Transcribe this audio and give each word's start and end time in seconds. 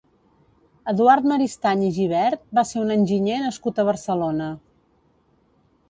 Eduard 0.93 1.27
Maristany 1.31 1.85
i 1.89 1.91
Gibert 1.99 2.43
va 2.61 2.65
ser 2.71 2.81
un 2.87 2.95
enginyer 2.99 3.39
nascut 3.45 3.79
a 3.79 3.87
Barcelona. 3.93 4.53